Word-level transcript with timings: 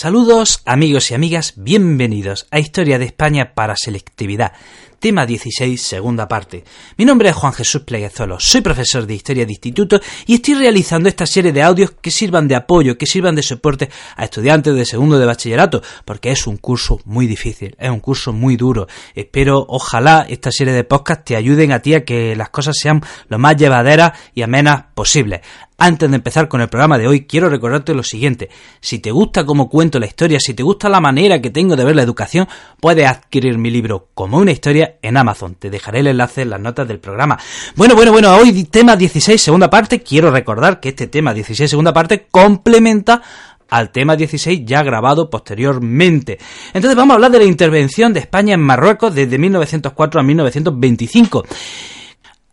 Saludos 0.00 0.62
amigos 0.64 1.10
y 1.10 1.14
amigas, 1.14 1.54
bienvenidos 1.56 2.46
a 2.52 2.60
Historia 2.60 3.00
de 3.00 3.06
España 3.06 3.54
para 3.56 3.74
Selectividad, 3.76 4.52
tema 5.00 5.26
16, 5.26 5.82
segunda 5.82 6.28
parte. 6.28 6.62
Mi 6.96 7.04
nombre 7.04 7.30
es 7.30 7.34
Juan 7.34 7.52
Jesús 7.52 7.82
Pleguezolo, 7.82 8.38
soy 8.38 8.60
profesor 8.60 9.08
de 9.08 9.14
Historia 9.14 9.44
de 9.44 9.50
Instituto 9.50 10.00
y 10.24 10.34
estoy 10.34 10.54
realizando 10.54 11.08
esta 11.08 11.26
serie 11.26 11.52
de 11.52 11.64
audios 11.64 11.94
que 12.00 12.12
sirvan 12.12 12.46
de 12.46 12.54
apoyo, 12.54 12.96
que 12.96 13.06
sirvan 13.06 13.34
de 13.34 13.42
soporte 13.42 13.90
a 14.14 14.22
estudiantes 14.22 14.76
de 14.76 14.84
segundo 14.84 15.18
de 15.18 15.26
bachillerato, 15.26 15.82
porque 16.04 16.30
es 16.30 16.46
un 16.46 16.58
curso 16.58 17.00
muy 17.04 17.26
difícil, 17.26 17.74
es 17.76 17.90
un 17.90 17.98
curso 17.98 18.32
muy 18.32 18.56
duro. 18.56 18.86
Espero, 19.16 19.66
ojalá, 19.68 20.24
esta 20.28 20.52
serie 20.52 20.74
de 20.74 20.84
podcasts 20.84 21.24
te 21.24 21.34
ayuden 21.34 21.72
a 21.72 21.82
ti 21.82 21.94
a 21.94 22.04
que 22.04 22.36
las 22.36 22.50
cosas 22.50 22.76
sean 22.80 23.02
lo 23.26 23.40
más 23.40 23.56
llevaderas 23.56 24.12
y 24.32 24.42
amenas 24.42 24.84
posibles. 24.94 25.40
Antes 25.80 26.10
de 26.10 26.16
empezar 26.16 26.48
con 26.48 26.60
el 26.60 26.68
programa 26.68 26.98
de 26.98 27.06
hoy, 27.06 27.24
quiero 27.24 27.48
recordarte 27.48 27.94
lo 27.94 28.02
siguiente. 28.02 28.48
Si 28.80 28.98
te 28.98 29.12
gusta 29.12 29.46
cómo 29.46 29.68
cuento 29.68 30.00
la 30.00 30.06
historia, 30.06 30.40
si 30.40 30.52
te 30.52 30.64
gusta 30.64 30.88
la 30.88 31.00
manera 31.00 31.40
que 31.40 31.50
tengo 31.50 31.76
de 31.76 31.84
ver 31.84 31.94
la 31.94 32.02
educación, 32.02 32.48
puedes 32.80 33.06
adquirir 33.06 33.58
mi 33.58 33.70
libro 33.70 34.08
como 34.12 34.38
una 34.38 34.50
historia 34.50 34.96
en 35.00 35.16
Amazon. 35.16 35.54
Te 35.54 35.70
dejaré 35.70 36.00
el 36.00 36.08
enlace 36.08 36.42
en 36.42 36.50
las 36.50 36.60
notas 36.60 36.88
del 36.88 36.98
programa. 36.98 37.38
Bueno, 37.76 37.94
bueno, 37.94 38.10
bueno, 38.10 38.34
hoy 38.34 38.64
tema 38.64 38.96
16, 38.96 39.40
segunda 39.40 39.70
parte. 39.70 40.00
Quiero 40.00 40.32
recordar 40.32 40.80
que 40.80 40.88
este 40.88 41.06
tema 41.06 41.32
16, 41.32 41.70
segunda 41.70 41.92
parte, 41.92 42.26
complementa 42.28 43.22
al 43.70 43.92
tema 43.92 44.16
16 44.16 44.62
ya 44.64 44.82
grabado 44.82 45.30
posteriormente. 45.30 46.40
Entonces 46.74 46.96
vamos 46.96 47.12
a 47.12 47.14
hablar 47.14 47.30
de 47.30 47.38
la 47.38 47.44
intervención 47.44 48.12
de 48.12 48.18
España 48.18 48.54
en 48.54 48.62
Marruecos 48.62 49.14
desde 49.14 49.38
1904 49.38 50.20
a 50.20 50.24
1925. 50.24 51.44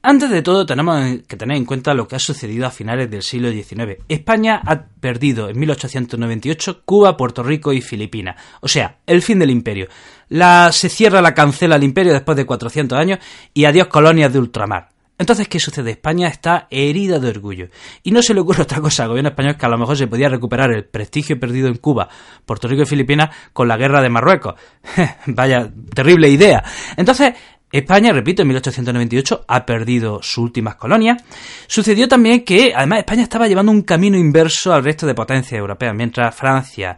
Antes 0.08 0.30
de 0.30 0.44
todo, 0.44 0.68
tenemos 0.68 1.04
que 1.28 1.36
tener 1.36 1.58
en 1.58 1.66
cuenta 1.66 1.96
lo 1.96 2.08
que 2.08 2.16
ha 2.16 2.20
sucedido 2.20 2.68
a 2.68 2.70
finales 2.70 3.10
del 3.10 3.24
siglo 3.24 3.50
XIX. 3.50 4.04
España 4.08 4.62
ha 4.64 4.84
perdido 4.84 5.50
en 5.50 5.58
1898 5.58 6.84
Cuba, 6.86 7.18
Puerto 7.18 7.42
Rico 7.42 7.74
y 7.74 7.82
Filipinas. 7.82 8.40
O 8.62 8.68
sea, 8.68 9.00
el 9.08 9.24
fin 9.24 9.40
del 9.40 9.50
imperio. 9.50 9.88
La, 10.30 10.72
se 10.72 10.90
cierra 10.90 11.24
la 11.24 11.34
cancela 11.34 11.78
el 11.78 11.84
imperio 11.84 12.14
después 12.14 12.38
de 12.38 12.46
400 12.46 13.00
años 13.00 13.18
y 13.52 13.66
adiós 13.66 13.88
colonias 13.88 14.32
de 14.32 14.38
ultramar. 14.38 14.90
Entonces, 15.18 15.48
¿qué 15.48 15.60
sucede? 15.60 15.92
España 15.92 16.28
está 16.28 16.68
herida 16.70 17.20
de 17.20 17.30
orgullo. 17.30 17.70
Y 18.04 18.12
no 18.12 18.22
se 18.22 18.34
le 18.34 18.42
ocurre 18.42 18.62
otra 18.64 18.82
cosa 18.82 19.04
al 19.04 19.10
gobierno 19.10 19.30
español 19.30 19.56
que 19.58 19.66
a 19.66 19.70
lo 19.70 19.78
mejor 19.78 19.98
se 19.98 20.06
podía 20.08 20.30
recuperar 20.30 20.72
el 20.72 20.86
prestigio 20.86 21.40
perdido 21.40 21.68
en 21.68 21.78
Cuba, 21.78 22.10
Puerto 22.46 22.68
Rico 22.68 22.84
y 22.84 22.86
Filipinas 22.86 23.30
con 23.54 23.68
la 23.68 23.78
guerra 23.78 24.02
de 24.02 24.10
Marruecos. 24.10 24.54
Vaya, 25.28 25.68
terrible 25.94 26.30
idea. 26.30 26.64
Entonces, 26.98 27.34
España, 27.72 28.14
repito, 28.14 28.42
en 28.42 28.48
1898 28.50 29.46
ha 29.48 29.66
perdido 29.66 30.22
sus 30.22 30.38
últimas 30.38 30.76
colonias. 30.76 31.24
Sucedió 31.68 32.08
también 32.08 32.46
que, 32.46 32.74
además, 32.76 33.00
España 33.00 33.24
estaba 33.24 33.48
llevando 33.48 33.72
un 33.72 33.82
camino 33.82 34.18
inverso 34.18 34.74
al 34.74 34.84
resto 34.84 35.06
de 35.06 35.14
potencias 35.14 35.60
europeas, 35.60 35.94
mientras 35.94 36.34
Francia, 36.36 36.98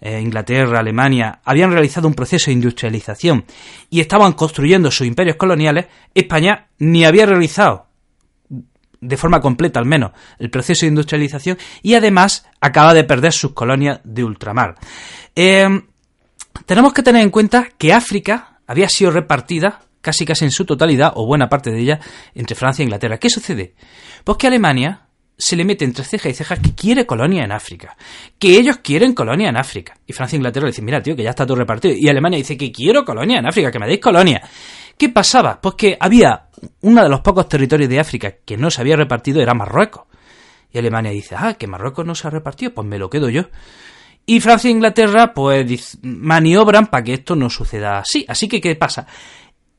eh, 0.00 0.20
Inglaterra, 0.20 0.80
Alemania 0.80 1.40
habían 1.44 1.72
realizado 1.72 2.06
un 2.06 2.14
proceso 2.14 2.46
de 2.46 2.52
industrialización 2.52 3.44
y 3.88 4.00
estaban 4.00 4.32
construyendo 4.32 4.90
sus 4.90 5.06
imperios 5.06 5.36
coloniales, 5.36 5.86
España 6.14 6.66
ni 6.78 7.04
había 7.04 7.24
realizado 7.24 7.86
de 9.00 9.16
forma 9.16 9.40
completa 9.40 9.78
al 9.78 9.86
menos 9.86 10.12
el 10.38 10.50
proceso 10.50 10.84
de 10.84 10.88
industrialización 10.88 11.58
y 11.82 11.94
además 11.94 12.46
acaba 12.60 12.92
de 12.94 13.04
perder 13.04 13.32
sus 13.32 13.52
colonias 13.52 14.00
de 14.04 14.24
ultramar. 14.24 14.74
Eh, 15.34 15.66
tenemos 16.66 16.92
que 16.92 17.02
tener 17.02 17.22
en 17.22 17.30
cuenta 17.30 17.68
que 17.78 17.92
África 17.92 18.60
había 18.66 18.88
sido 18.88 19.10
repartida 19.10 19.80
casi 20.06 20.24
casi 20.24 20.44
en 20.44 20.52
su 20.52 20.64
totalidad, 20.64 21.14
o 21.16 21.26
buena 21.26 21.48
parte 21.48 21.72
de 21.72 21.80
ella, 21.80 21.98
entre 22.32 22.54
Francia 22.54 22.80
e 22.80 22.84
Inglaterra. 22.84 23.18
¿Qué 23.18 23.28
sucede? 23.28 23.74
Pues 24.22 24.38
que 24.38 24.46
Alemania 24.46 25.08
se 25.36 25.56
le 25.56 25.64
mete 25.64 25.84
entre 25.84 26.04
cejas 26.04 26.30
y 26.30 26.34
cejas 26.34 26.60
que 26.60 26.76
quiere 26.76 27.06
colonia 27.06 27.42
en 27.42 27.50
África, 27.50 27.96
que 28.38 28.56
ellos 28.56 28.76
quieren 28.76 29.14
colonia 29.14 29.48
en 29.48 29.56
África. 29.56 29.98
Y 30.06 30.12
Francia 30.12 30.36
e 30.36 30.38
Inglaterra 30.38 30.66
le 30.66 30.70
dicen, 30.70 30.84
mira, 30.84 31.02
tío, 31.02 31.16
que 31.16 31.24
ya 31.24 31.30
está 31.30 31.44
todo 31.44 31.56
repartido. 31.56 31.92
Y 31.98 32.08
Alemania 32.08 32.36
dice 32.36 32.56
que 32.56 32.70
quiero 32.70 33.04
colonia 33.04 33.40
en 33.40 33.48
África, 33.48 33.72
que 33.72 33.80
me 33.80 33.88
deis 33.88 33.98
colonia. 33.98 34.48
¿Qué 34.96 35.08
pasaba? 35.08 35.60
Pues 35.60 35.74
que 35.74 35.96
había 35.98 36.50
uno 36.82 37.02
de 37.02 37.08
los 37.08 37.20
pocos 37.22 37.48
territorios 37.48 37.90
de 37.90 37.98
África 37.98 38.32
que 38.44 38.56
no 38.56 38.70
se 38.70 38.80
había 38.80 38.94
repartido, 38.94 39.42
era 39.42 39.54
Marruecos. 39.54 40.04
Y 40.72 40.78
Alemania 40.78 41.10
dice, 41.10 41.34
ah, 41.36 41.54
que 41.54 41.66
Marruecos 41.66 42.06
no 42.06 42.14
se 42.14 42.28
ha 42.28 42.30
repartido, 42.30 42.72
pues 42.72 42.86
me 42.86 42.96
lo 42.96 43.10
quedo 43.10 43.28
yo. 43.28 43.42
Y 44.24 44.40
Francia 44.40 44.68
e 44.68 44.72
Inglaterra, 44.72 45.32
pues, 45.34 45.98
maniobran 46.02 46.86
para 46.86 47.04
que 47.04 47.14
esto 47.14 47.36
no 47.36 47.48
suceda 47.48 47.98
así. 47.98 48.24
Así 48.28 48.48
que, 48.48 48.60
¿qué 48.60 48.74
pasa? 48.74 49.06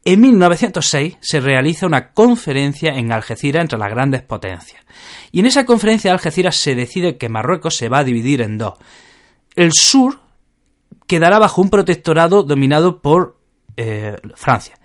En 0.09 0.21
1906 0.21 1.17
se 1.19 1.41
realiza 1.41 1.85
una 1.85 2.13
conferencia 2.13 2.93
en 2.93 3.11
Algeciras 3.11 3.61
entre 3.61 3.77
las 3.77 3.89
grandes 3.89 4.21
potencias. 4.21 4.81
Y 5.33 5.41
en 5.41 5.47
esa 5.47 5.65
conferencia 5.65 6.09
de 6.09 6.13
Algeciras 6.13 6.55
se 6.55 6.75
decide 6.75 7.17
que 7.17 7.27
Marruecos 7.27 7.75
se 7.75 7.89
va 7.89 7.97
a 7.97 8.03
dividir 8.05 8.41
en 8.41 8.57
dos. 8.57 8.75
El 9.53 9.73
sur 9.73 10.21
quedará 11.07 11.39
bajo 11.39 11.61
un 11.61 11.69
protectorado 11.69 12.43
dominado 12.43 13.01
por 13.01 13.37
eh, 13.75 14.15
Francia. 14.35 14.75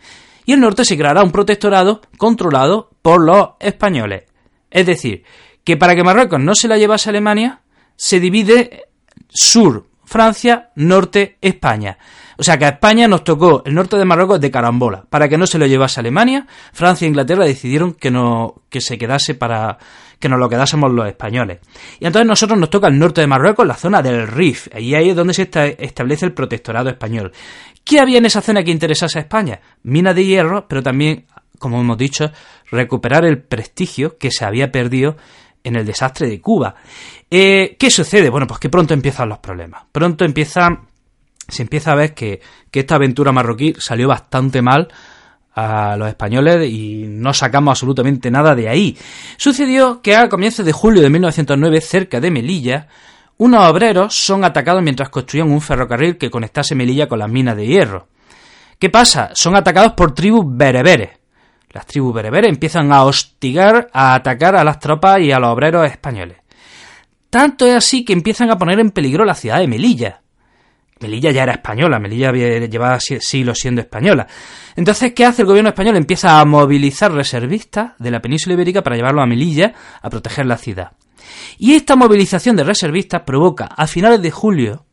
Y 0.45 0.55
el 0.55 0.61
norte 0.61 0.85
se 0.85 0.99
creará 0.99 1.23
un 1.23 1.31
protectorado 1.31 2.01
controlado 2.19 2.91
por 3.01 3.25
los 3.25 3.51
españoles. 3.61 4.25
Es 4.73 4.87
decir, 4.87 5.23
que 5.63 5.77
para 5.77 5.95
que 5.95 6.03
Marruecos 6.03 6.41
no 6.41 6.57
se 6.57 6.67
la 6.67 6.79
llevase 6.79 7.09
a 7.09 7.13
Alemania, 7.13 7.63
se 7.95 8.19
divide 8.19 8.87
sur 9.29 9.87
Francia, 10.05 10.71
norte 10.75 11.39
España. 11.41 11.99
O 12.39 12.43
sea 12.43 12.59
que 12.59 12.65
a 12.65 12.71
España 12.71 13.07
nos 13.09 13.25
tocó 13.25 13.63
el 13.65 13.75
norte 13.75 13.97
de 13.97 14.05
Marruecos 14.05 14.41
de 14.41 14.51
carambola. 14.51 15.05
Para 15.09 15.29
que 15.29 15.39
no 15.39 15.47
se 15.47 15.59
lo 15.59 15.67
llevase 15.67 16.01
a 16.01 16.03
Alemania, 16.03 16.47
Francia 16.73 17.05
e 17.07 17.09
Inglaterra 17.09 17.45
decidieron 17.45 17.95
que, 17.95 18.11
no, 18.11 18.63
que 18.69 18.81
se 18.81 18.99
quedase 18.99 19.35
para 19.35 19.79
que 20.19 20.29
nos 20.29 20.39
lo 20.39 20.49
quedásemos 20.49 20.93
los 20.93 21.07
españoles. 21.07 21.59
Y 21.99 22.07
entonces 22.07 22.27
nosotros 22.27 22.59
nos 22.59 22.71
toca 22.71 22.89
el 22.89 22.99
norte 22.99 23.21
de 23.21 23.27
Marruecos, 23.27 23.67
la 23.67 23.75
zona 23.75 24.03
del 24.03 24.29
Rif. 24.29 24.69
Y 24.79 24.95
ahí 24.95 25.11
es 25.11 25.17
donde 25.17 25.35
se 25.35 25.51
establece 25.79 26.27
el 26.27 26.33
protectorado 26.33 26.91
español. 26.91 27.33
¿Qué 27.85 27.99
había 27.99 28.19
en 28.19 28.27
esa 28.27 28.41
zona 28.41 28.63
que 28.63 28.71
interesase 28.71 29.19
a 29.19 29.23
España? 29.23 29.61
Minas 29.83 30.15
de 30.15 30.25
hierro, 30.25 30.69
pero 30.69 30.83
también, 30.83 31.27
como 31.59 31.81
hemos 31.81 31.99
dicho, 31.99 32.31
recuperar 32.71 33.25
el 33.25 33.43
prestigio 33.43 34.17
que 34.17 34.31
se 34.31 34.45
había 34.45 34.71
perdido 34.71 35.17
en 35.65 35.77
el 35.77 35.85
desastre 35.87 36.29
de 36.29 36.41
Cuba. 36.41 36.75
Eh, 37.31 37.77
¿Qué 37.79 37.91
sucede? 37.91 38.31
Bueno, 38.31 38.47
pues 38.47 38.61
que 38.61 38.69
pronto 38.69 38.95
empiezan 38.95 39.29
los 39.29 39.39
problemas. 39.39 39.85
Pronto 39.93 40.25
empiezan 40.25 40.93
se 41.49 41.63
empieza 41.63 41.93
a 41.93 41.97
ver 41.97 42.15
que, 42.15 42.41
esta 42.73 42.95
aventura 42.95 43.33
marroquí 43.33 43.75
salió 43.79 44.09
bastante 44.09 44.63
mal 44.63 44.89
a 45.55 45.97
los 45.99 46.09
españoles 46.09 46.71
y 46.71 47.05
no 47.07 47.35
sacamos 47.35 47.73
absolutamente 47.73 48.31
nada 48.31 48.55
de 48.55 48.69
ahí. 48.69 48.97
Sucedió 49.37 50.01
que 50.01 50.17
a 50.17 50.29
comienzos 50.29 50.65
de 50.65 50.73
julio 50.73 51.03
de 51.03 51.11
1909, 51.11 51.81
cerca 51.83 52.21
de 52.21 52.31
Melilla, 52.31 52.89
unos 53.37 53.69
obreros 53.69 54.15
son 54.15 54.45
atacados 54.45 54.83
mientras 54.83 55.11
construían 55.11 55.51
un 55.51 55.61
ferrocarril 55.61 56.17
que 56.17 56.31
conectase 56.31 56.75
Melilla 56.75 57.09
con 57.09 57.19
las 57.19 57.31
minas 57.31 57.57
de 57.57 57.67
hierro. 57.67 58.09
¿Qué 58.79 58.89
pasa? 58.89 59.31
Son 59.35 59.55
atacados 59.55 59.93
por 59.93 60.15
tribus 60.15 60.47
bereberes. 60.49 61.11
Las 61.73 61.87
tribus 61.87 62.15
bereberes 62.15 62.51
empiezan 62.51 62.93
a 62.93 63.05
hostigar, 63.05 63.89
a 63.93 64.15
atacar 64.15 64.57
a 64.57 64.65
las 64.65 64.79
tropas 64.79 65.21
y 65.21 65.33
a 65.33 65.39
los 65.39 65.51
obreros 65.51 65.91
españoles. 65.91 66.39
Tanto 67.31 67.67
es 67.67 67.75
así 67.75 68.05
que 68.05 68.13
empiezan 68.13 68.51
a 68.51 68.59
poner 68.59 68.79
en 68.79 68.91
peligro 68.91 69.25
la 69.25 69.35
ciudad 69.35 69.59
de 69.59 69.67
Melilla. 69.67 70.21
Melilla 71.01 71.31
ya 71.31 71.43
era 71.43 71.53
española, 71.53 71.99
Melilla 71.99 72.31
llevaba 72.31 73.01
siglos 73.01 73.59
siendo 73.59 73.81
española. 73.81 74.27
Entonces, 74.77 75.13
¿qué 75.15 75.25
hace 75.25 75.43
el 75.43 75.49
gobierno 75.49 75.71
español? 75.71 75.97
Empieza 75.97 76.41
a 76.41 76.45
movilizar 76.45 77.13
reservistas 77.13 77.93
de 77.99 78.11
la 78.11 78.21
península 78.21 78.55
ibérica 78.55 78.83
para 78.83 78.97
llevarlos 78.97 79.25
a 79.25 79.27
Melilla 79.27 79.73
a 80.01 80.11
proteger 80.11 80.47
la 80.47 80.59
ciudad. 80.59 80.93
Y 81.59 81.75
esta 81.75 81.97
movilización 81.97 82.57
de 82.57 82.65
reservistas 82.65 83.23
provoca 83.23 83.65
a 83.65 83.87
finales 83.87 84.23
de 84.23 84.31
julio, 84.31 84.85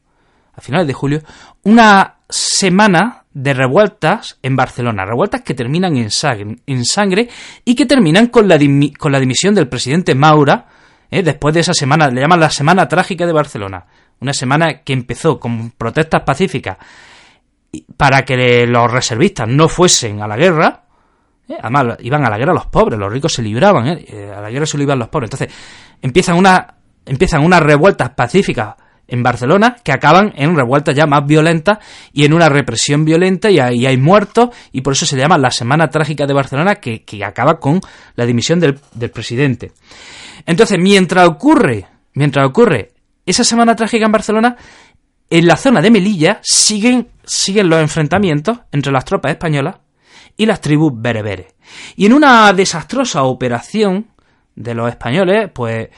a 0.53 0.62
finales 0.62 0.88
de 0.88 0.94
julio, 0.94 1.22
una 1.63 2.19
semana 2.29 3.19
de 3.41 3.53
revueltas 3.53 4.38
en 4.44 4.55
Barcelona, 4.55 5.05
revueltas 5.05 5.41
que 5.41 5.53
terminan 5.53 5.95
en 5.95 6.11
sangre, 6.11 6.57
en 6.66 6.85
sangre 6.85 7.29
y 7.63 7.73
que 7.73 7.85
terminan 7.85 8.27
con 8.27 8.50
la, 8.50 8.59
con 8.97 9.11
la 9.11 9.19
dimisión 9.19 9.55
del 9.55 9.69
presidente 9.69 10.13
Maura, 10.13 10.66
¿eh? 11.09 11.23
después 11.23 11.53
de 11.53 11.61
esa 11.61 11.73
semana, 11.73 12.09
le 12.09 12.19
llaman 12.19 12.41
la 12.41 12.50
Semana 12.50 12.88
Trágica 12.88 13.25
de 13.25 13.31
Barcelona. 13.31 13.85
Una 14.19 14.33
semana 14.33 14.81
que 14.83 14.91
empezó 14.91 15.39
con 15.39 15.72
protestas 15.72 16.24
pacíficas 16.24 16.77
para 17.95 18.24
que 18.24 18.68
los 18.68 18.91
reservistas 18.91 19.47
no 19.47 19.69
fuesen 19.69 20.21
a 20.21 20.27
la 20.27 20.36
guerra. 20.36 20.83
¿eh? 21.47 21.56
Además, 21.62 21.97
iban 22.01 22.25
a 22.25 22.30
la 22.30 22.38
guerra 22.38 22.53
los 22.53 22.65
pobres, 22.65 23.00
los 23.00 23.12
ricos 23.12 23.31
se 23.31 23.41
libraban, 23.41 23.88
¿eh? 23.88 24.06
Eh, 24.06 24.33
a 24.36 24.41
la 24.41 24.50
guerra 24.50 24.65
se 24.65 24.77
iban 24.77 25.00
los 25.00 25.07
pobres. 25.07 25.31
Entonces, 25.31 25.56
empiezan, 26.01 26.36
una, 26.36 26.75
empiezan 27.06 27.45
unas 27.45 27.62
revueltas 27.62 28.09
pacíficas 28.09 28.75
en 29.09 29.23
Barcelona 29.23 29.77
que 29.83 29.91
acaban 29.91 30.33
en 30.35 30.56
revueltas 30.56 30.95
ya 30.95 31.06
más 31.06 31.25
violentas 31.25 31.79
y 32.13 32.25
en 32.25 32.33
una 32.33 32.50
represión 32.50 33.06
violenta 33.06 33.50
y 33.50 33.59
hay, 33.59 33.85
hay 33.85 33.97
muertos 33.97 34.50
y 34.71 34.81
por 34.81 34.94
eso 34.94 35.06
se 35.06 35.17
llama 35.17 35.38
la 35.38 35.51
Semana 35.51 35.89
Trágica 35.89 36.25
de 36.25 36.33
Barcelona 36.33 36.75
que, 36.75 37.03
que 37.03 37.23
acaba 37.23 37.59
con 37.59 37.81
la 38.15 38.25
dimisión 38.25 38.59
del, 38.59 38.79
del 38.94 39.11
presidente. 39.11 39.71
Entonces, 40.45 40.77
mientras 40.79 41.27
ocurre, 41.27 41.88
mientras 42.13 42.47
ocurre 42.47 42.94
esa 43.25 43.44
semana 43.44 43.75
trágica 43.75 44.06
en 44.06 44.11
Barcelona, 44.11 44.57
en 45.29 45.45
la 45.45 45.55
zona 45.55 45.81
de 45.81 45.91
Melilla 45.91 46.39
siguen, 46.41 47.09
siguen 47.23 47.69
los 47.69 47.79
enfrentamientos 47.79 48.59
entre 48.71 48.91
las 48.91 49.05
tropas 49.05 49.31
españolas 49.31 49.77
y 50.35 50.45
las 50.45 50.62
tribus 50.62 50.94
bereberes. 50.95 51.53
Y 51.95 52.07
en 52.07 52.13
una 52.13 52.51
desastrosa 52.53 53.23
operación 53.23 54.07
de 54.55 54.73
los 54.73 54.89
españoles, 54.89 55.51
pues 55.53 55.89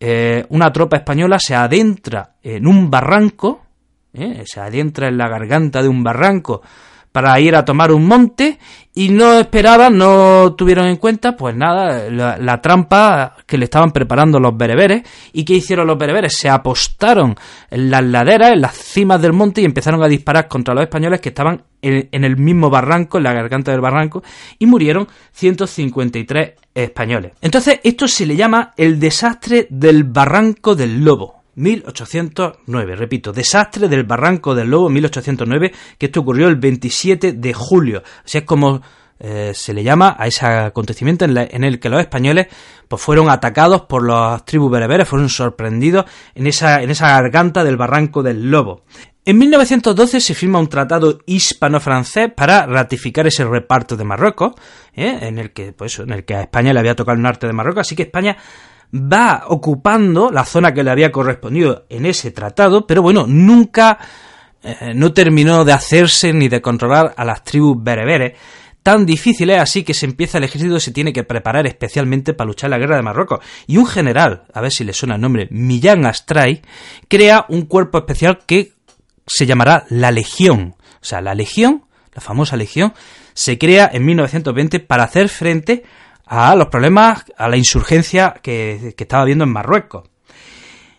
eh, 0.00 0.46
una 0.48 0.72
tropa 0.72 0.96
española 0.96 1.38
se 1.38 1.54
adentra 1.54 2.36
en 2.42 2.66
un 2.66 2.90
barranco, 2.90 3.66
¿eh? 4.14 4.42
se 4.46 4.58
adentra 4.58 5.08
en 5.08 5.18
la 5.18 5.28
garganta 5.28 5.82
de 5.82 5.88
un 5.88 6.02
barranco 6.02 6.62
para 7.12 7.38
ir 7.40 7.56
a 7.56 7.64
tomar 7.64 7.92
un 7.92 8.06
monte 8.06 8.58
y 8.94 9.08
no 9.08 9.38
esperaban, 9.38 9.96
no 9.96 10.54
tuvieron 10.56 10.86
en 10.86 10.96
cuenta, 10.96 11.36
pues 11.36 11.54
nada, 11.54 12.10
la, 12.10 12.60
trampa 12.60 13.36
que 13.46 13.56
le 13.56 13.64
estaban 13.64 13.92
preparando 13.92 14.40
los 14.40 14.56
bereberes. 14.56 15.02
¿Y 15.32 15.44
qué 15.44 15.54
hicieron 15.54 15.86
los 15.86 15.98
bereberes? 15.98 16.36
Se 16.36 16.48
apostaron 16.48 17.36
en 17.70 17.90
las 17.90 18.04
laderas, 18.04 18.52
en 18.52 18.60
las 18.60 18.76
cimas 18.76 19.22
del 19.22 19.32
monte 19.32 19.60
y 19.60 19.64
empezaron 19.64 20.02
a 20.02 20.08
disparar 20.08 20.48
contra 20.48 20.74
los 20.74 20.82
españoles 20.82 21.20
que 21.20 21.30
estaban 21.30 21.62
en, 21.82 22.08
en 22.10 22.24
el 22.24 22.36
mismo 22.36 22.68
barranco, 22.68 23.18
en 23.18 23.24
la 23.24 23.32
garganta 23.32 23.70
del 23.70 23.80
barranco, 23.80 24.22
y 24.58 24.66
murieron 24.66 25.06
153 25.32 26.52
españoles. 26.74 27.32
Entonces, 27.40 27.80
esto 27.82 28.08
se 28.08 28.26
le 28.26 28.36
llama 28.36 28.72
el 28.76 28.98
desastre 28.98 29.66
del 29.70 30.04
barranco 30.04 30.74
del 30.74 31.04
lobo. 31.04 31.39
1809. 31.60 32.96
Repito, 32.96 33.32
desastre 33.32 33.88
del 33.88 34.04
Barranco 34.04 34.54
del 34.54 34.70
Lobo 34.70 34.88
1809, 34.88 35.72
que 35.98 36.06
esto 36.06 36.20
ocurrió 36.20 36.48
el 36.48 36.56
27 36.56 37.34
de 37.34 37.52
julio. 37.54 38.02
Así 38.24 38.38
es 38.38 38.44
como 38.44 38.80
eh, 39.22 39.52
se 39.54 39.74
le 39.74 39.82
llama 39.82 40.16
a 40.18 40.26
ese 40.26 40.46
acontecimiento 40.46 41.26
en, 41.26 41.64
el 41.64 41.78
que 41.78 41.90
los 41.90 42.00
españoles 42.00 42.46
pues, 42.88 43.02
fueron 43.02 43.28
atacados 43.28 43.82
por 43.82 44.08
las 44.08 44.46
tribus 44.46 44.70
bereberes, 44.70 45.06
fueron 45.06 45.28
sorprendidos 45.28 46.06
en 46.34 46.46
esa, 46.46 46.82
en 46.82 46.88
esa 46.88 47.08
garganta 47.08 47.62
del 47.62 47.76
Barranco 47.76 48.22
del 48.22 48.50
Lobo. 48.50 48.84
En 49.26 49.36
1912 49.36 50.20
se 50.20 50.34
firma 50.34 50.58
un 50.58 50.68
tratado 50.68 51.18
hispano-francés 51.26 52.32
para 52.34 52.64
ratificar 52.64 53.26
ese 53.26 53.44
reparto 53.44 53.94
de 53.94 54.04
Marruecos, 54.04 54.54
¿eh? 54.94 55.18
en 55.20 55.38
el 55.38 55.52
que 55.52 55.74
pues, 55.74 55.98
en 55.98 56.12
el 56.12 56.24
que 56.24 56.36
a 56.36 56.40
España 56.40 56.72
le 56.72 56.80
había 56.80 56.96
tocado 56.96 57.16
el 57.16 57.22
norte 57.22 57.46
de 57.46 57.52
Marruecos, 57.52 57.82
así 57.82 57.94
que 57.94 58.04
España 58.04 58.38
va 58.94 59.44
ocupando 59.48 60.30
la 60.30 60.44
zona 60.44 60.74
que 60.74 60.82
le 60.82 60.90
había 60.90 61.12
correspondido 61.12 61.86
en 61.88 62.06
ese 62.06 62.30
tratado, 62.30 62.86
pero 62.86 63.02
bueno, 63.02 63.26
nunca 63.26 63.98
eh, 64.62 64.92
no 64.94 65.12
terminó 65.12 65.64
de 65.64 65.72
hacerse 65.72 66.32
ni 66.32 66.48
de 66.48 66.60
controlar 66.60 67.14
a 67.16 67.24
las 67.24 67.44
tribus 67.44 67.82
bereberes. 67.82 68.38
Tan 68.82 69.04
difícil 69.04 69.50
es 69.50 69.60
así 69.60 69.84
que 69.84 69.92
se 69.92 70.06
empieza 70.06 70.38
el 70.38 70.44
ejército 70.44 70.80
se 70.80 70.90
tiene 70.90 71.12
que 71.12 71.22
preparar 71.22 71.66
especialmente 71.66 72.32
para 72.32 72.48
luchar 72.48 72.70
la 72.70 72.78
guerra 72.78 72.96
de 72.96 73.02
Marruecos. 73.02 73.40
Y 73.66 73.76
un 73.76 73.86
general, 73.86 74.44
a 74.52 74.60
ver 74.60 74.72
si 74.72 74.84
le 74.84 74.94
suena 74.94 75.16
el 75.16 75.20
nombre, 75.20 75.48
Millán 75.50 76.06
Astray, 76.06 76.62
crea 77.06 77.44
un 77.48 77.62
cuerpo 77.62 77.98
especial 77.98 78.40
que 78.46 78.72
se 79.26 79.46
llamará 79.46 79.84
la 79.90 80.10
Legión. 80.10 80.76
O 80.78 81.04
sea, 81.04 81.20
la 81.20 81.34
Legión, 81.34 81.84
la 82.14 82.22
famosa 82.22 82.56
Legión, 82.56 82.94
se 83.34 83.58
crea 83.58 83.88
en 83.92 84.04
1920 84.04 84.80
para 84.80 85.04
hacer 85.04 85.28
frente 85.28 85.84
a 86.30 86.54
los 86.54 86.68
problemas, 86.68 87.24
a 87.36 87.48
la 87.48 87.56
insurgencia 87.56 88.36
que, 88.40 88.94
estaba 88.96 89.24
habiendo 89.24 89.42
en 89.42 89.52
Marruecos. 89.52 90.08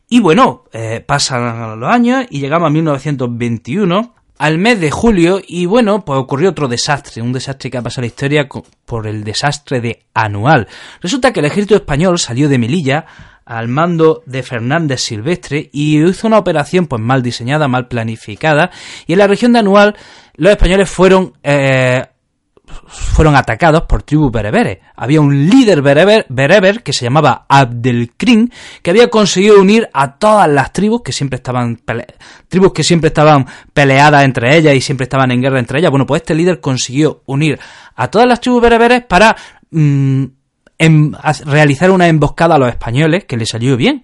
Y 0.09 0.19
bueno, 0.19 0.65
eh, 0.73 1.01
pasan 1.07 1.79
los 1.79 1.89
años 1.89 2.25
y 2.29 2.41
llegamos 2.41 2.67
a 2.67 2.71
1921, 2.71 4.13
al 4.37 4.57
mes 4.57 4.81
de 4.81 4.91
julio, 4.91 5.39
y 5.47 5.67
bueno, 5.67 6.03
pues 6.03 6.19
ocurrió 6.19 6.49
otro 6.49 6.67
desastre, 6.67 7.21
un 7.21 7.31
desastre 7.31 7.71
que 7.71 7.77
ha 7.77 7.81
pasado 7.81 8.01
la 8.01 8.07
historia 8.07 8.49
por 8.85 9.07
el 9.07 9.23
desastre 9.23 9.79
de 9.79 10.03
Anual. 10.13 10.67
Resulta 10.99 11.31
que 11.31 11.39
el 11.39 11.45
ejército 11.45 11.75
español 11.75 12.19
salió 12.19 12.49
de 12.49 12.57
Melilla 12.57 13.05
al 13.45 13.69
mando 13.69 14.23
de 14.25 14.43
Fernández 14.43 14.99
Silvestre 14.99 15.69
y 15.71 16.03
hizo 16.03 16.27
una 16.27 16.39
operación 16.39 16.87
pues 16.87 17.01
mal 17.01 17.23
diseñada, 17.23 17.69
mal 17.69 17.87
planificada, 17.87 18.69
y 19.07 19.13
en 19.13 19.19
la 19.19 19.27
región 19.27 19.53
de 19.53 19.59
Anual 19.59 19.95
los 20.35 20.51
españoles 20.51 20.89
fueron 20.89 21.37
eh, 21.41 22.03
fueron 22.87 23.35
atacados 23.35 23.83
por 23.83 24.03
tribus 24.03 24.31
bereberes. 24.31 24.79
Había 24.95 25.21
un 25.21 25.49
líder 25.49 25.81
bereber, 25.81 26.25
bereber 26.29 26.83
que 26.83 26.93
se 26.93 27.05
llamaba 27.05 27.45
Abdelkrim, 27.47 28.49
que 28.81 28.89
había 28.89 29.09
conseguido 29.09 29.59
unir 29.59 29.89
a 29.93 30.17
todas 30.17 30.49
las 30.49 30.73
tribus 30.73 31.01
que 31.01 31.11
siempre 31.11 31.37
estaban 31.37 31.79
tribus 32.47 32.73
que 32.73 32.83
siempre 32.83 33.09
estaban 33.09 33.45
peleadas 33.73 34.23
entre 34.23 34.57
ellas 34.57 34.75
y 34.75 34.81
siempre 34.81 35.05
estaban 35.05 35.31
en 35.31 35.41
guerra 35.41 35.59
entre 35.59 35.79
ellas. 35.79 35.91
Bueno, 35.91 36.05
pues 36.05 36.21
este 36.21 36.35
líder 36.35 36.59
consiguió 36.59 37.21
unir 37.25 37.59
a 37.95 38.07
todas 38.09 38.27
las 38.27 38.39
tribus 38.41 38.61
bereberes 38.61 39.03
para 39.05 39.35
mm, 39.71 40.23
em, 40.77 41.11
realizar 41.45 41.91
una 41.91 42.07
emboscada 42.07 42.55
a 42.55 42.59
los 42.59 42.69
españoles 42.69 43.25
que 43.25 43.37
le 43.37 43.45
salió 43.45 43.77
bien. 43.77 44.01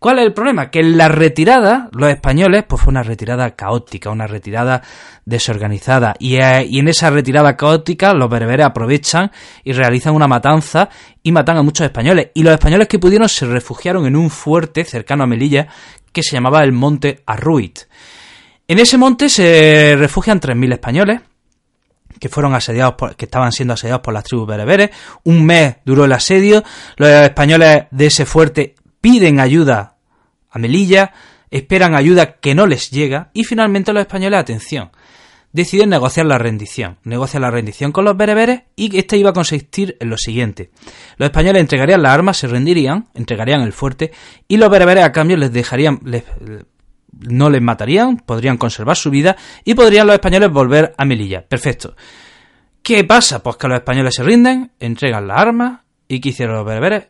¿Cuál 0.00 0.18
es 0.18 0.24
el 0.24 0.32
problema? 0.32 0.70
Que 0.70 0.80
en 0.80 0.96
la 0.96 1.08
retirada, 1.08 1.90
los 1.92 2.08
españoles, 2.08 2.64
pues 2.66 2.80
fue 2.80 2.90
una 2.90 3.02
retirada 3.02 3.50
caótica, 3.54 4.08
una 4.08 4.26
retirada 4.26 4.80
desorganizada. 5.26 6.14
Y, 6.18 6.36
eh, 6.36 6.66
y, 6.66 6.78
en 6.78 6.88
esa 6.88 7.10
retirada 7.10 7.54
caótica, 7.54 8.14
los 8.14 8.30
bereberes 8.30 8.64
aprovechan 8.64 9.30
y 9.62 9.72
realizan 9.72 10.14
una 10.14 10.26
matanza 10.26 10.88
y 11.22 11.32
matan 11.32 11.58
a 11.58 11.62
muchos 11.62 11.84
españoles. 11.84 12.30
Y 12.32 12.42
los 12.42 12.54
españoles 12.54 12.88
que 12.88 12.98
pudieron 12.98 13.28
se 13.28 13.44
refugiaron 13.44 14.06
en 14.06 14.16
un 14.16 14.30
fuerte 14.30 14.86
cercano 14.86 15.24
a 15.24 15.26
Melilla 15.26 15.68
que 16.12 16.22
se 16.22 16.34
llamaba 16.34 16.64
el 16.64 16.72
Monte 16.72 17.22
Arruit. 17.26 17.80
En 18.68 18.78
ese 18.78 18.96
monte 18.96 19.28
se 19.28 19.96
refugian 19.98 20.40
3.000 20.40 20.72
españoles 20.72 21.20
que 22.18 22.30
fueron 22.30 22.54
asediados 22.54 22.94
por, 22.94 23.16
que 23.16 23.26
estaban 23.26 23.52
siendo 23.52 23.74
asediados 23.74 24.00
por 24.00 24.14
las 24.14 24.24
tribus 24.24 24.46
bereberes. 24.46 24.92
Un 25.24 25.44
mes 25.44 25.76
duró 25.84 26.06
el 26.06 26.12
asedio. 26.12 26.64
Los 26.96 27.10
españoles 27.10 27.84
de 27.90 28.06
ese 28.06 28.24
fuerte 28.24 28.76
piden 29.00 29.40
ayuda 29.40 29.89
a 30.50 30.58
Melilla, 30.58 31.12
esperan 31.50 31.94
ayuda 31.94 32.38
que 32.40 32.54
no 32.54 32.66
les 32.66 32.90
llega 32.90 33.30
y 33.32 33.44
finalmente 33.44 33.92
los 33.92 34.02
españoles, 34.02 34.38
atención, 34.38 34.90
deciden 35.52 35.90
negociar 35.90 36.26
la 36.26 36.38
rendición. 36.38 36.98
Negocian 37.04 37.42
la 37.42 37.50
rendición 37.50 37.92
con 37.92 38.04
los 38.04 38.16
bereberes 38.16 38.62
y 38.76 38.96
esta 38.96 39.16
iba 39.16 39.30
a 39.30 39.34
consistir 39.34 39.96
en 40.00 40.10
lo 40.10 40.16
siguiente. 40.16 40.70
Los 41.16 41.28
españoles 41.28 41.60
entregarían 41.60 42.02
las 42.02 42.12
armas, 42.12 42.36
se 42.36 42.46
rendirían, 42.46 43.08
entregarían 43.14 43.62
el 43.62 43.72
fuerte 43.72 44.12
y 44.48 44.56
los 44.56 44.70
bereberes 44.70 45.04
a 45.04 45.12
cambio 45.12 45.36
les 45.36 45.52
dejarían, 45.52 46.00
no 47.12 47.50
les 47.50 47.62
matarían, 47.62 48.18
podrían 48.18 48.56
conservar 48.56 48.96
su 48.96 49.10
vida 49.10 49.36
y 49.64 49.74
podrían 49.74 50.06
los 50.06 50.14
españoles 50.14 50.50
volver 50.50 50.94
a 50.96 51.04
Melilla. 51.04 51.46
Perfecto. 51.46 51.96
¿Qué 52.82 53.04
pasa? 53.04 53.42
Pues 53.42 53.56
que 53.56 53.68
los 53.68 53.78
españoles 53.78 54.14
se 54.14 54.22
rinden, 54.22 54.72
entregan 54.80 55.26
las 55.26 55.38
armas 55.38 55.80
y 56.08 56.20
¿qué 56.20 56.30
hicieron 56.30 56.56
los 56.56 56.64
bereberes? 56.64 57.08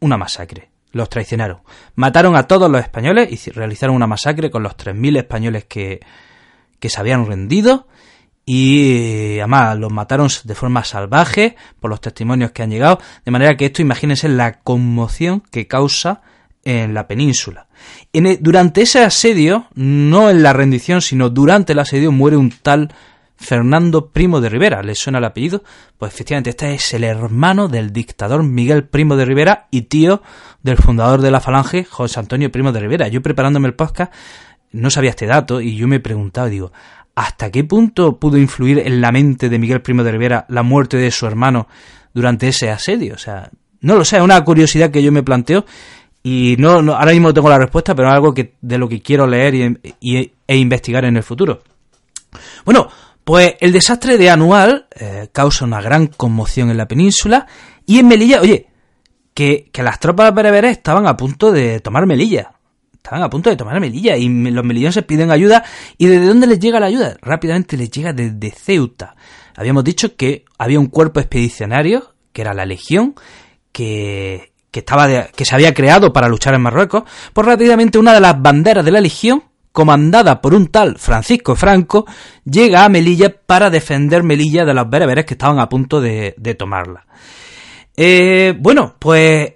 Una 0.00 0.16
masacre 0.16 0.71
los 0.92 1.08
traicionaron. 1.08 1.58
Mataron 1.94 2.36
a 2.36 2.46
todos 2.46 2.70
los 2.70 2.80
españoles 2.80 3.46
y 3.46 3.50
realizaron 3.50 3.96
una 3.96 4.06
masacre 4.06 4.50
con 4.50 4.62
los 4.62 4.76
3.000 4.76 5.18
españoles 5.18 5.64
que, 5.64 6.00
que 6.78 6.88
se 6.88 7.00
habían 7.00 7.26
rendido 7.26 7.88
y 8.44 9.38
además 9.38 9.78
los 9.78 9.92
mataron 9.92 10.28
de 10.44 10.54
forma 10.54 10.84
salvaje 10.84 11.56
por 11.80 11.90
los 11.90 12.00
testimonios 12.00 12.50
que 12.50 12.62
han 12.62 12.70
llegado, 12.70 12.98
de 13.24 13.30
manera 13.30 13.56
que 13.56 13.66
esto 13.66 13.82
imagínense 13.82 14.28
la 14.28 14.60
conmoción 14.60 15.42
que 15.50 15.68
causa 15.68 16.22
en 16.64 16.94
la 16.94 17.06
península. 17.06 17.68
En 18.12 18.38
durante 18.42 18.82
ese 18.82 19.02
asedio, 19.02 19.66
no 19.74 20.30
en 20.30 20.42
la 20.42 20.52
rendición, 20.52 21.02
sino 21.02 21.30
durante 21.30 21.72
el 21.72 21.78
asedio, 21.78 22.12
muere 22.12 22.36
un 22.36 22.50
tal 22.50 22.92
Fernando 23.42 24.08
Primo 24.10 24.40
de 24.40 24.48
Rivera. 24.48 24.82
¿Le 24.82 24.94
suena 24.94 25.18
el 25.18 25.24
apellido? 25.24 25.62
Pues 25.98 26.14
efectivamente, 26.14 26.50
este 26.50 26.74
es 26.74 26.94
el 26.94 27.04
hermano 27.04 27.68
del 27.68 27.92
dictador 27.92 28.42
Miguel 28.42 28.84
Primo 28.84 29.16
de 29.16 29.24
Rivera 29.24 29.66
y 29.70 29.82
tío 29.82 30.22
del 30.62 30.78
fundador 30.78 31.20
de 31.20 31.30
la 31.30 31.40
Falange, 31.40 31.84
José 31.84 32.20
Antonio 32.20 32.50
Primo 32.50 32.72
de 32.72 32.80
Rivera. 32.80 33.08
Yo 33.08 33.20
preparándome 33.20 33.68
el 33.68 33.74
podcast 33.74 34.12
no 34.72 34.90
sabía 34.90 35.10
este 35.10 35.26
dato 35.26 35.60
y 35.60 35.76
yo 35.76 35.86
me 35.86 35.96
he 35.96 36.00
preguntado, 36.00 36.48
digo, 36.48 36.72
¿hasta 37.14 37.50
qué 37.50 37.62
punto 37.64 38.18
pudo 38.18 38.38
influir 38.38 38.78
en 38.78 39.00
la 39.00 39.12
mente 39.12 39.48
de 39.48 39.58
Miguel 39.58 39.82
Primo 39.82 40.02
de 40.02 40.12
Rivera 40.12 40.46
la 40.48 40.62
muerte 40.62 40.96
de 40.96 41.10
su 41.10 41.26
hermano 41.26 41.68
durante 42.14 42.48
ese 42.48 42.70
asedio? 42.70 43.14
O 43.14 43.18
sea, 43.18 43.50
no 43.80 43.96
lo 43.96 44.04
sé, 44.04 44.16
es 44.16 44.22
una 44.22 44.42
curiosidad 44.42 44.90
que 44.90 45.02
yo 45.02 45.12
me 45.12 45.22
planteo 45.22 45.64
y 46.22 46.56
no, 46.58 46.70
ahora 46.94 47.12
mismo 47.12 47.34
tengo 47.34 47.50
la 47.50 47.58
respuesta, 47.58 47.94
pero 47.94 48.08
es 48.08 48.14
algo 48.14 48.32
que, 48.32 48.54
de 48.60 48.78
lo 48.78 48.88
que 48.88 49.02
quiero 49.02 49.26
leer 49.26 49.76
e 50.00 50.56
investigar 50.56 51.04
en 51.04 51.16
el 51.16 51.22
futuro. 51.22 51.62
Bueno, 52.64 52.88
pues 53.24 53.54
el 53.60 53.72
desastre 53.72 54.18
de 54.18 54.30
Anual 54.30 54.86
eh, 54.98 55.28
causa 55.32 55.64
una 55.64 55.80
gran 55.80 56.08
conmoción 56.08 56.70
en 56.70 56.76
la 56.76 56.88
península 56.88 57.46
y 57.86 57.98
en 57.98 58.08
Melilla, 58.08 58.40
oye, 58.40 58.66
que, 59.34 59.70
las 59.74 60.00
tropas 60.00 60.34
bereberes 60.34 60.72
estaban 60.72 61.06
a 61.06 61.16
punto 61.16 61.52
de 61.52 61.80
tomar 61.80 62.06
Melilla. 62.06 62.52
Estaban 62.92 63.22
a 63.22 63.30
punto 63.30 63.50
de 63.50 63.56
tomar 63.56 63.80
Melilla 63.80 64.16
y 64.16 64.28
los 64.28 64.64
melillenses 64.64 65.04
piden 65.04 65.30
ayuda. 65.30 65.64
¿Y 65.98 66.06
desde 66.06 66.26
dónde 66.26 66.46
les 66.46 66.60
llega 66.60 66.78
la 66.78 66.86
ayuda? 66.86 67.16
Rápidamente 67.20 67.76
les 67.76 67.90
llega 67.90 68.12
desde 68.12 68.50
Ceuta. 68.50 69.16
Habíamos 69.56 69.82
dicho 69.82 70.14
que 70.16 70.44
había 70.56 70.78
un 70.78 70.86
cuerpo 70.86 71.18
expedicionario, 71.18 72.14
que 72.32 72.42
era 72.42 72.54
la 72.54 72.64
Legión, 72.64 73.16
que, 73.72 74.52
que, 74.70 74.80
estaba 74.80 75.26
que 75.26 75.44
se 75.44 75.54
había 75.54 75.74
creado 75.74 76.12
para 76.12 76.28
luchar 76.28 76.54
en 76.54 76.62
Marruecos. 76.62 77.02
Pues 77.32 77.46
rápidamente 77.46 77.98
una 77.98 78.14
de 78.14 78.20
las 78.20 78.40
banderas 78.40 78.84
de 78.84 78.92
la 78.92 79.00
Legión 79.00 79.42
comandada 79.72 80.40
por 80.40 80.54
un 80.54 80.68
tal 80.68 80.98
Francisco 80.98 81.56
Franco, 81.56 82.06
llega 82.44 82.84
a 82.84 82.88
Melilla 82.88 83.34
para 83.34 83.70
defender 83.70 84.22
Melilla 84.22 84.64
de 84.64 84.74
los 84.74 84.88
bereberes 84.88 85.24
que 85.24 85.34
estaban 85.34 85.58
a 85.58 85.68
punto 85.68 86.00
de, 86.00 86.34
tomarla. 86.58 87.06
Eh, 87.96 88.54
bueno, 88.58 88.96
pues 88.98 89.52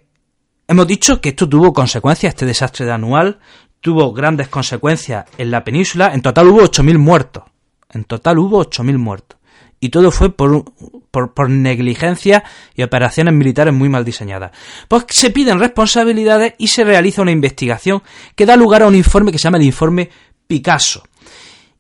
hemos 0.66 0.87
dicho 0.87 1.20
que 1.20 1.30
esto 1.30 1.49
tuvo 1.49 1.73
consecuencias, 1.73 2.35
este 2.35 2.46
desastre 2.46 2.87
de 2.87 2.92
anual 2.92 3.38
tuvo 3.80 4.12
grandes 4.12 4.49
consecuencias 4.49 5.26
en 5.38 5.50
la 5.50 5.62
península, 5.62 6.12
en 6.12 6.23
total 6.23 6.49
hubo 6.49 6.62
8.000 6.62 6.99
muertos, 6.99 7.44
en 7.92 8.04
total 8.04 8.38
hubo 8.38 8.64
8.000 8.64 8.99
muertos. 8.99 9.38
Y 9.78 9.90
todo 9.90 10.11
fue 10.11 10.35
por, 10.35 10.64
por, 11.11 11.35
por, 11.35 11.50
negligencia 11.50 12.45
y 12.75 12.83
operaciones 12.83 13.35
militares 13.35 13.75
muy 13.75 13.88
mal 13.88 14.04
diseñadas. 14.04 14.52
Pues 14.88 15.04
se 15.09 15.30
piden 15.30 15.59
responsabilidades 15.59 16.54
y 16.59 16.68
se 16.68 16.85
realiza 16.85 17.23
una 17.23 17.30
investigación 17.30 18.02
que 18.35 18.47
da 18.47 18.56
lugar 18.56 18.83
a 18.83 18.87
un 18.87 18.95
informe 18.95 19.33
que 19.33 19.38
se 19.38 19.45
llama 19.45 19.59
el 19.59 19.64
informe 19.64 20.09
Picasso. 20.47 21.02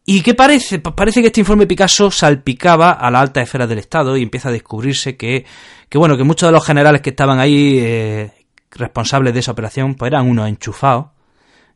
¿Y 0.08 0.20
qué 0.20 0.34
parece? 0.34 0.78
Pues 0.78 0.94
parece 0.94 1.20
que 1.20 1.28
este 1.28 1.40
informe 1.40 1.66
Picasso 1.66 2.12
salpicaba 2.12 2.92
a 2.92 3.10
la 3.10 3.20
alta 3.20 3.42
esfera 3.42 3.66
del 3.66 3.78
Estado 3.78 4.16
y 4.16 4.22
empieza 4.22 4.50
a 4.50 4.52
descubrirse 4.52 5.16
que, 5.16 5.44
que 5.88 5.98
bueno, 5.98 6.16
que 6.16 6.22
muchos 6.22 6.48
de 6.48 6.52
los 6.52 6.64
generales 6.64 7.00
que 7.00 7.10
estaban 7.10 7.40
ahí 7.40 7.78
eh, 7.80 8.30
responsables 8.70 9.34
de 9.34 9.40
esa 9.40 9.50
operación, 9.50 9.96
pues 9.96 10.12
eran 10.12 10.28
unos 10.28 10.48
enchufados, 10.48 11.06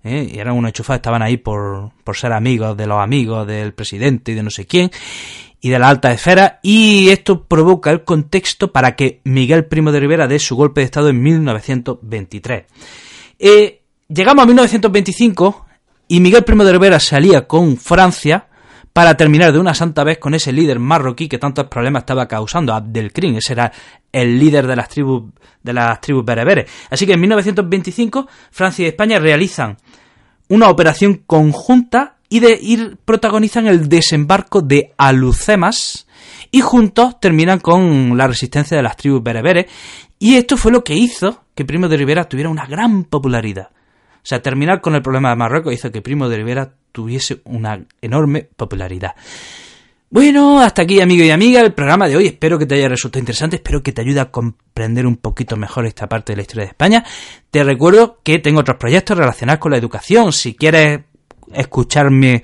¿eh? 0.04 0.30
y 0.32 0.38
eran 0.38 0.56
unos 0.56 0.68
enchufados, 0.68 0.98
estaban 0.98 1.22
ahí 1.22 1.38
por, 1.38 1.90
por 2.04 2.16
ser 2.16 2.32
amigos 2.32 2.76
de 2.76 2.86
los 2.86 3.00
amigos 3.00 3.48
del 3.48 3.72
presidente 3.72 4.30
y 4.30 4.34
de 4.36 4.44
no 4.44 4.50
sé 4.50 4.64
quién, 4.64 4.90
y 5.60 5.68
de 5.68 5.78
la 5.78 5.88
alta 5.88 6.12
esfera, 6.12 6.58
y 6.62 7.10
esto 7.10 7.44
provoca 7.44 7.90
el 7.90 8.04
contexto 8.04 8.72
para 8.72 8.96
que 8.96 9.20
Miguel 9.24 9.66
Primo 9.66 9.92
de 9.92 10.00
Rivera 10.00 10.26
dé 10.26 10.38
su 10.38 10.56
golpe 10.56 10.80
de 10.80 10.86
Estado 10.86 11.08
en 11.08 11.22
1923. 11.22 12.64
Eh, 13.38 13.82
llegamos 14.08 14.42
a 14.42 14.46
1925 14.46 15.66
y 16.08 16.20
Miguel 16.20 16.44
Primo 16.44 16.64
de 16.64 16.72
Rivera 16.72 16.98
salía 16.98 17.46
con 17.46 17.76
Francia 17.76 18.48
para 18.92 19.16
terminar 19.16 19.52
de 19.52 19.58
una 19.58 19.74
santa 19.74 20.02
vez 20.02 20.18
con 20.18 20.34
ese 20.34 20.52
líder 20.52 20.78
marroquí 20.78 21.28
que 21.28 21.38
tantos 21.38 21.66
problemas 21.68 22.02
estaba 22.02 22.26
causando, 22.26 22.74
Abdelkrim, 22.74 23.36
ese 23.36 23.52
era 23.52 23.72
el 24.10 24.38
líder 24.38 24.66
de 24.66 24.76
las 24.76 24.88
tribus 24.88 25.30
de 25.62 25.72
las 25.72 26.00
tribus 26.00 26.24
bereberes. 26.24 26.70
Así 26.90 27.06
que 27.06 27.12
en 27.12 27.20
1925 27.20 28.26
Francia 28.50 28.84
y 28.84 28.88
España 28.88 29.18
realizan 29.18 29.76
una 30.48 30.68
operación 30.68 31.22
conjunta 31.26 32.16
y 32.30 32.40
de 32.40 32.58
ir 32.62 32.96
protagonizan 33.04 33.66
el 33.66 33.90
desembarco 33.90 34.62
de 34.62 34.94
Alucemas 34.96 36.06
y 36.50 36.60
juntos 36.62 37.20
terminan 37.20 37.58
con 37.58 38.16
la 38.16 38.26
resistencia 38.26 38.76
de 38.76 38.82
las 38.82 38.96
tribus 38.96 39.22
bereberes 39.22 39.66
y 40.18 40.36
esto 40.36 40.56
fue 40.56 40.72
lo 40.72 40.82
que 40.82 40.94
hizo 40.94 41.44
que 41.54 41.64
Primo 41.66 41.88
de 41.88 41.96
Rivera 41.98 42.28
tuviera 42.28 42.48
una 42.48 42.66
gran 42.66 43.04
popularidad. 43.04 43.70
O 44.22 44.26
sea, 44.26 44.40
terminar 44.40 44.80
con 44.80 44.94
el 44.94 45.02
problema 45.02 45.30
de 45.30 45.36
Marruecos 45.36 45.74
hizo 45.74 45.90
que 45.90 46.02
Primo 46.02 46.28
de 46.28 46.36
Rivera 46.36 46.72
tuviese 46.92 47.40
una 47.44 47.84
enorme 48.00 48.48
popularidad. 48.56 49.14
Bueno, 50.12 50.60
hasta 50.60 50.82
aquí 50.82 51.00
amigo 51.00 51.24
y 51.24 51.30
amiga 51.30 51.60
el 51.60 51.72
programa 51.72 52.08
de 52.08 52.16
hoy. 52.16 52.26
Espero 52.26 52.58
que 52.58 52.66
te 52.66 52.74
haya 52.74 52.88
resultado 52.88 53.20
interesante, 53.20 53.56
espero 53.56 53.82
que 53.82 53.92
te 53.92 54.02
ayude 54.02 54.20
a 54.20 54.30
comprender 54.30 55.06
un 55.06 55.16
poquito 55.16 55.56
mejor 55.56 55.86
esta 55.86 56.08
parte 56.08 56.32
de 56.32 56.36
la 56.36 56.42
historia 56.42 56.64
de 56.64 56.70
España. 56.70 57.04
Te 57.50 57.62
recuerdo 57.64 58.18
que 58.22 58.40
tengo 58.40 58.60
otros 58.60 58.76
proyectos 58.76 59.16
relacionados 59.16 59.60
con 59.60 59.70
la 59.72 59.78
educación. 59.78 60.32
Si 60.32 60.54
quieres 60.54 61.00
escucharme, 61.52 62.42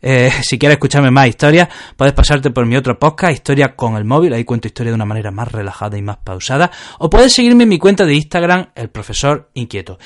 eh, 0.00 0.30
si 0.42 0.58
quieres 0.58 0.76
escucharme 0.76 1.10
más 1.10 1.28
historias, 1.28 1.68
puedes 1.96 2.14
pasarte 2.14 2.50
por 2.50 2.66
mi 2.66 2.76
otro 2.76 2.98
podcast, 2.98 3.32
Historia 3.32 3.74
con 3.74 3.96
el 3.96 4.04
móvil. 4.04 4.32
Ahí 4.32 4.44
cuento 4.44 4.68
historia 4.68 4.92
de 4.92 4.96
una 4.96 5.04
manera 5.04 5.30
más 5.30 5.50
relajada 5.50 5.98
y 5.98 6.02
más 6.02 6.18
pausada. 6.18 6.70
O 6.98 7.10
puedes 7.10 7.32
seguirme 7.32 7.64
en 7.64 7.68
mi 7.70 7.78
cuenta 7.78 8.04
de 8.04 8.14
Instagram, 8.14 8.70
el 8.74 8.90
profesor 8.90 9.50
inquieto. 9.54 9.98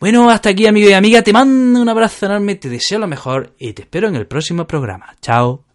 Bueno, 0.00 0.30
hasta 0.30 0.48
aquí 0.48 0.66
amigo 0.66 0.88
y 0.88 0.94
amiga, 0.94 1.22
te 1.22 1.32
mando 1.32 1.80
un 1.80 1.88
abrazo 1.88 2.24
enorme, 2.24 2.54
te 2.54 2.70
deseo 2.70 2.98
lo 2.98 3.06
mejor 3.06 3.54
y 3.58 3.74
te 3.74 3.82
espero 3.82 4.08
en 4.08 4.16
el 4.16 4.26
próximo 4.26 4.66
programa. 4.66 5.14
Chao. 5.20 5.69